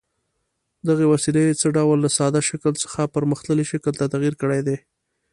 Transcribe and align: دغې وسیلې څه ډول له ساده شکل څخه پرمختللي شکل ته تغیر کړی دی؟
دغې 0.87 1.05
وسیلې 1.13 1.57
څه 1.61 1.67
ډول 1.77 1.97
له 2.05 2.09
ساده 2.17 2.41
شکل 2.49 2.73
څخه 2.83 3.11
پرمختللي 3.15 3.65
شکل 3.71 3.93
ته 3.99 4.05
تغیر 4.13 4.33
کړی 4.41 4.61
دی؟ 4.67 4.77